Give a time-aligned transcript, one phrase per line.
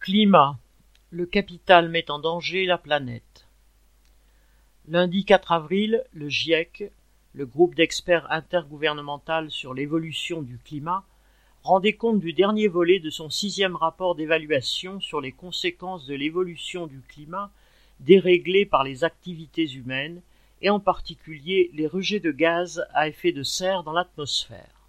[0.00, 0.56] Climat.
[1.10, 3.46] Le capital met en danger la planète.
[4.88, 6.90] Lundi 4 avril, le GIEC,
[7.34, 11.04] le groupe d'experts intergouvernemental sur l'évolution du climat,
[11.64, 16.86] rendait compte du dernier volet de son sixième rapport d'évaluation sur les conséquences de l'évolution
[16.86, 17.50] du climat
[18.00, 20.22] déréglé par les activités humaines
[20.62, 24.88] et en particulier les rejets de gaz à effet de serre dans l'atmosphère.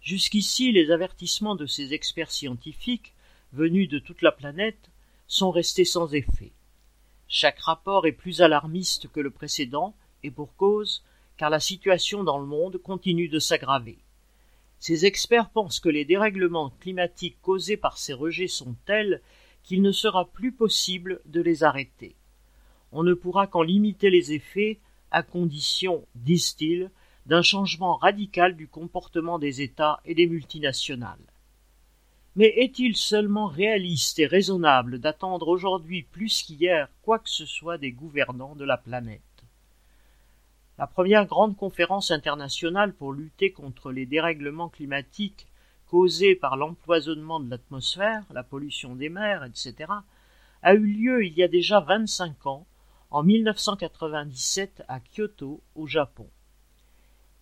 [0.00, 3.12] Jusqu'ici, les avertissements de ces experts scientifiques,
[3.52, 4.90] venus de toute la planète,
[5.26, 6.52] sont restés sans effet.
[7.28, 11.04] Chaque rapport est plus alarmiste que le précédent, et pour cause,
[11.36, 13.98] car la situation dans le monde continue de s'aggraver.
[14.80, 19.20] Ces experts pensent que les dérèglements climatiques causés par ces rejets sont tels
[19.62, 22.14] qu'il ne sera plus possible de les arrêter.
[22.92, 24.78] On ne pourra qu'en limiter les effets
[25.10, 26.90] à condition, disent-ils,
[27.26, 31.18] d'un changement radical du comportement des États et des multinationales.
[32.38, 37.90] Mais est-il seulement réaliste et raisonnable d'attendre aujourd'hui plus qu'hier quoi que ce soit des
[37.90, 39.22] gouvernants de la planète?
[40.78, 45.48] La première grande conférence internationale pour lutter contre les dérèglements climatiques
[45.88, 49.90] causés par l'empoisonnement de l'atmosphère, la pollution des mers, etc.,
[50.62, 52.68] a eu lieu il y a déjà vingt-cinq ans,
[53.10, 56.28] en 1997 à Kyoto, au Japon.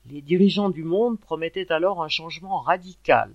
[0.06, 3.34] Les dirigeants du monde promettaient alors un changement radical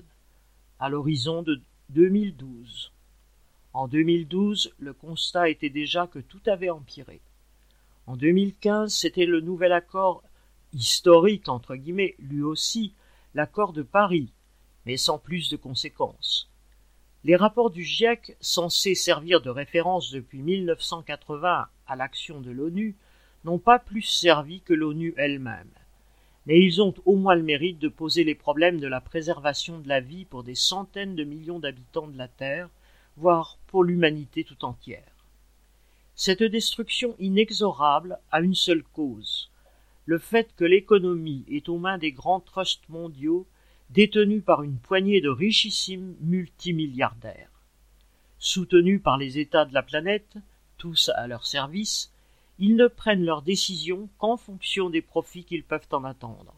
[0.81, 2.91] à l'horizon de 2012.
[3.73, 7.21] En 2012, le constat était déjà que tout avait empiré.
[8.07, 10.23] En 2015, c'était le nouvel accord
[10.73, 12.95] historique, entre guillemets, lui aussi,
[13.35, 14.33] l'accord de Paris,
[14.87, 16.49] mais sans plus de conséquences.
[17.23, 22.95] Les rapports du GIEC, censés servir de référence depuis 1980 à l'action de l'ONU,
[23.43, 25.69] n'ont pas plus servi que l'ONU elle-même
[26.45, 29.87] mais ils ont au moins le mérite de poser les problèmes de la préservation de
[29.87, 32.69] la vie pour des centaines de millions d'habitants de la Terre,
[33.17, 35.25] voire pour l'humanité tout entière.
[36.15, 39.51] Cette destruction inexorable a une seule cause
[40.05, 43.47] le fait que l'économie est aux mains des grands trusts mondiaux
[43.91, 47.49] détenus par une poignée de richissimes multimilliardaires.
[48.39, 50.35] Soutenus par les États de la planète,
[50.77, 52.11] tous à leur service,
[52.63, 56.53] ils ne prennent leurs décisions qu'en fonction des profits qu'ils peuvent en attendre.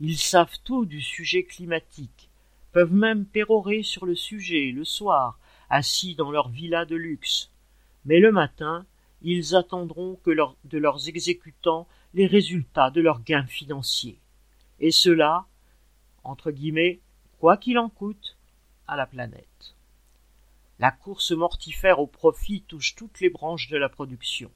[0.00, 2.28] Ils savent tout du sujet climatique,
[2.72, 5.38] peuvent même pérorer sur le sujet le soir,
[5.70, 7.52] assis dans leur villa de luxe.
[8.04, 8.86] Mais le matin,
[9.22, 14.18] ils attendront de leurs exécutants les résultats de leurs gains financiers.
[14.80, 15.46] Et cela,
[16.24, 16.98] entre guillemets,
[17.38, 18.36] quoi qu'il en coûte,
[18.88, 19.76] à la planète.
[20.80, 24.50] La course mortifère au profit touche toutes les branches de la production.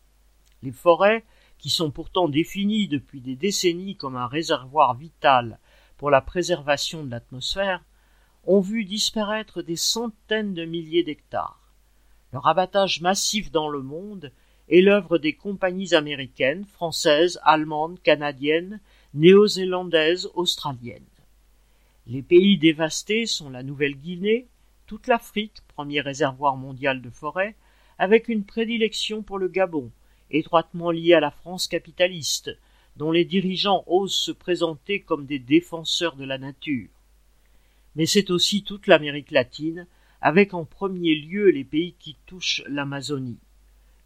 [0.62, 1.24] Les forêts,
[1.58, 5.58] qui sont pourtant définies depuis des décennies comme un réservoir vital
[5.96, 7.84] pour la préservation de l'atmosphère,
[8.44, 11.72] ont vu disparaître des centaines de milliers d'hectares.
[12.32, 14.32] Leur abattage massif dans le monde
[14.68, 18.80] est l'œuvre des compagnies américaines, françaises, allemandes, canadiennes,
[19.14, 21.02] néo-zélandaises, australiennes.
[22.06, 24.46] Les pays dévastés sont la Nouvelle-Guinée,
[24.86, 27.56] toute l'Afrique, premier réservoir mondial de forêt,
[27.98, 29.90] avec une prédilection pour le Gabon,
[30.30, 32.56] étroitement lié à la France capitaliste,
[32.96, 36.88] dont les dirigeants osent se présenter comme des défenseurs de la nature.
[37.94, 39.86] Mais c'est aussi toute l'Amérique latine,
[40.20, 43.38] avec en premier lieu les pays qui touchent l'Amazonie.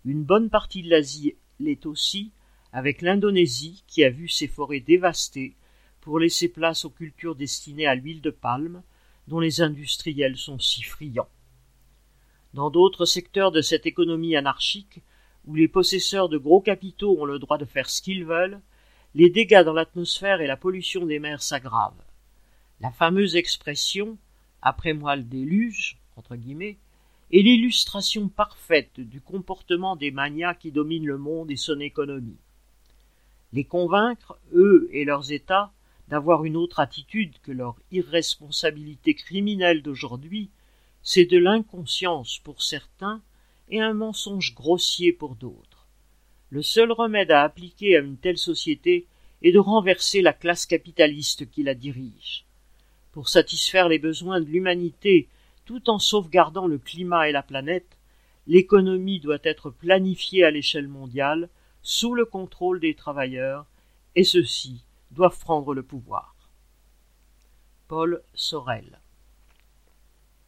[0.04, 2.32] Une bonne partie de l'Asie l'est aussi,
[2.72, 5.54] avec l'Indonésie qui a vu ses forêts dévastées
[6.00, 8.82] pour laisser place aux cultures destinées à l'huile de palme,
[9.28, 11.28] dont les industriels sont si friands.
[12.54, 15.00] Dans d'autres secteurs de cette économie anarchique,
[15.46, 18.60] où les possesseurs de gros capitaux ont le droit de faire ce qu'ils veulent,
[19.14, 22.04] les dégâts dans l'atmosphère et la pollution des mers s'aggravent.
[22.80, 24.18] La fameuse expression
[24.62, 25.98] après moi le déluge
[27.32, 32.38] est l'illustration parfaite du comportement des manias qui dominent le monde et son économie.
[33.52, 35.72] Les convaincre, eux et leurs États,
[36.08, 40.50] d'avoir une autre attitude que leur irresponsabilité criminelle d'aujourd'hui,
[41.02, 43.22] c'est de l'inconscience pour certains
[43.72, 45.88] et un mensonge grossier pour d'autres.
[46.50, 49.06] Le seul remède à appliquer à une telle société
[49.42, 52.44] est de renverser la classe capitaliste qui la dirige.
[53.12, 55.26] Pour satisfaire les besoins de l'humanité
[55.64, 57.96] tout en sauvegardant le climat et la planète,
[58.46, 61.48] l'économie doit être planifiée à l'échelle mondiale
[61.80, 63.66] sous le contrôle des travailleurs,
[64.14, 66.36] et ceux-ci doivent prendre le pouvoir.
[67.88, 69.01] Paul Sorel